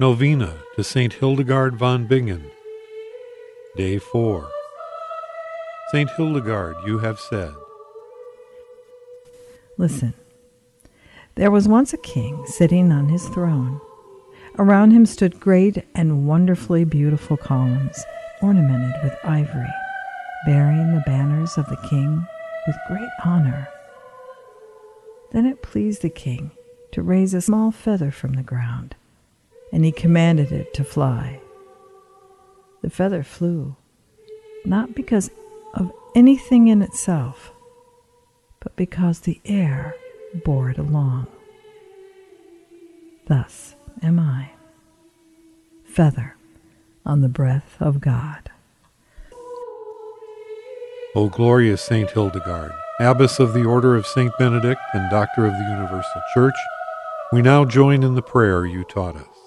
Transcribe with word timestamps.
Novena 0.00 0.62
to 0.76 0.84
St. 0.84 1.14
Hildegard 1.14 1.74
von 1.74 2.06
Bingen. 2.06 2.52
Day 3.76 3.98
4. 3.98 4.48
St. 5.90 6.08
Hildegard, 6.10 6.76
you 6.86 6.98
have 6.98 7.18
said. 7.18 7.52
Listen. 9.76 10.14
There 11.34 11.50
was 11.50 11.66
once 11.66 11.92
a 11.92 11.98
king 11.98 12.46
sitting 12.46 12.92
on 12.92 13.08
his 13.08 13.26
throne. 13.30 13.80
Around 14.56 14.92
him 14.92 15.04
stood 15.04 15.40
great 15.40 15.84
and 15.96 16.28
wonderfully 16.28 16.84
beautiful 16.84 17.36
columns, 17.36 18.04
ornamented 18.40 18.94
with 19.02 19.18
ivory, 19.24 19.74
bearing 20.46 20.94
the 20.94 21.02
banners 21.06 21.58
of 21.58 21.68
the 21.68 21.88
king 21.88 22.24
with 22.68 22.76
great 22.86 23.10
honor. 23.24 23.68
Then 25.32 25.44
it 25.44 25.60
pleased 25.60 26.02
the 26.02 26.08
king 26.08 26.52
to 26.92 27.02
raise 27.02 27.34
a 27.34 27.40
small 27.40 27.72
feather 27.72 28.12
from 28.12 28.34
the 28.34 28.44
ground, 28.44 28.94
and 29.72 29.84
he 29.84 29.92
commanded 29.92 30.52
it 30.52 30.72
to 30.74 30.84
fly. 30.84 31.40
The 32.82 32.90
feather 32.90 33.22
flew, 33.22 33.76
not 34.64 34.94
because 34.94 35.30
of 35.74 35.92
anything 36.14 36.68
in 36.68 36.82
itself, 36.82 37.52
but 38.60 38.76
because 38.76 39.20
the 39.20 39.40
air 39.44 39.94
bore 40.44 40.70
it 40.70 40.78
along. 40.78 41.26
Thus 43.26 43.74
am 44.02 44.18
I, 44.18 44.50
feather 45.84 46.36
on 47.04 47.20
the 47.20 47.28
breath 47.28 47.76
of 47.80 48.00
God. 48.00 48.50
O 51.14 51.28
glorious 51.28 51.82
Saint 51.82 52.10
Hildegard, 52.10 52.72
Abbess 53.00 53.40
of 53.40 53.54
the 53.54 53.64
Order 53.64 53.96
of 53.96 54.06
Saint 54.06 54.32
Benedict 54.38 54.80
and 54.92 55.10
Doctor 55.10 55.46
of 55.46 55.52
the 55.52 55.64
Universal 55.64 56.22
Church, 56.34 56.54
we 57.32 57.42
now 57.42 57.64
join 57.64 58.02
in 58.02 58.14
the 58.14 58.22
prayer 58.22 58.66
you 58.66 58.84
taught 58.84 59.16
us. 59.16 59.37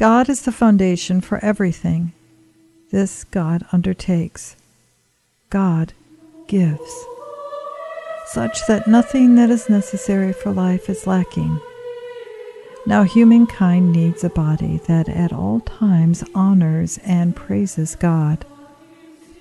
God 0.00 0.30
is 0.30 0.40
the 0.40 0.50
foundation 0.50 1.20
for 1.20 1.44
everything. 1.44 2.14
This 2.90 3.24
God 3.24 3.66
undertakes. 3.70 4.56
God 5.50 5.92
gives, 6.48 7.04
such 8.28 8.66
that 8.66 8.88
nothing 8.88 9.34
that 9.34 9.50
is 9.50 9.68
necessary 9.68 10.32
for 10.32 10.52
life 10.52 10.88
is 10.88 11.06
lacking. 11.06 11.60
Now, 12.86 13.02
humankind 13.02 13.92
needs 13.92 14.24
a 14.24 14.30
body 14.30 14.80
that 14.86 15.10
at 15.10 15.34
all 15.34 15.60
times 15.60 16.24
honors 16.34 16.98
and 17.04 17.36
praises 17.36 17.94
God. 17.94 18.46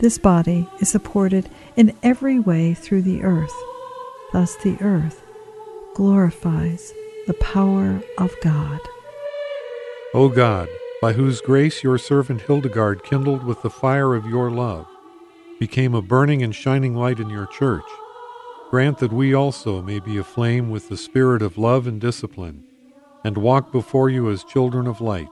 This 0.00 0.18
body 0.18 0.68
is 0.80 0.88
supported 0.88 1.48
in 1.76 1.96
every 2.02 2.40
way 2.40 2.74
through 2.74 3.02
the 3.02 3.22
earth. 3.22 3.54
Thus, 4.32 4.56
the 4.56 4.76
earth 4.80 5.22
glorifies 5.94 6.92
the 7.28 7.34
power 7.34 8.02
of 8.18 8.34
God. 8.42 8.80
O 10.14 10.30
God, 10.30 10.70
by 11.02 11.12
whose 11.12 11.42
grace 11.42 11.82
your 11.82 11.98
servant 11.98 12.40
Hildegard 12.40 13.04
kindled 13.04 13.44
with 13.44 13.60
the 13.60 13.68
fire 13.68 14.14
of 14.14 14.24
your 14.24 14.50
love, 14.50 14.86
became 15.60 15.94
a 15.94 16.00
burning 16.00 16.42
and 16.42 16.54
shining 16.54 16.94
light 16.94 17.20
in 17.20 17.28
your 17.28 17.46
church, 17.46 17.84
grant 18.70 18.98
that 18.98 19.12
we 19.12 19.34
also 19.34 19.82
may 19.82 19.98
be 19.98 20.16
aflame 20.16 20.70
with 20.70 20.88
the 20.88 20.96
spirit 20.96 21.42
of 21.42 21.58
love 21.58 21.86
and 21.86 22.00
discipline, 22.00 22.64
and 23.22 23.36
walk 23.36 23.70
before 23.70 24.08
you 24.08 24.30
as 24.30 24.44
children 24.44 24.86
of 24.86 25.02
light, 25.02 25.28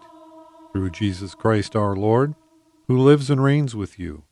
through 0.73 0.91
Jesus 0.91 1.35
Christ 1.35 1.75
our 1.75 1.97
Lord, 1.97 2.35
who 2.87 2.99
lives 2.99 3.31
and 3.31 3.43
reigns 3.43 3.75
with 3.75 3.99
you, 3.99 4.25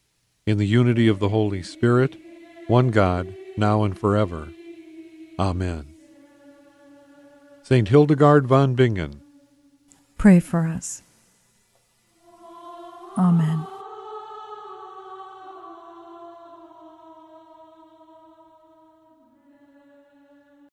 in 0.47 0.59
the 0.59 0.67
unity 0.67 1.09
of 1.09 1.21
the 1.21 1.31
Holy 1.31 1.63
Spirit, 1.63 2.19
one 2.67 2.89
God, 2.89 3.35
now 3.57 3.83
and 3.83 3.99
forever. 3.99 4.51
Amen. 5.39 5.95
St. 7.63 7.89
Hildegard 7.89 8.47
von 8.47 8.75
Bingen, 8.75 9.23
Pray 10.25 10.41
for 10.41 10.67
us. 10.67 11.03
Amen. 13.19 13.74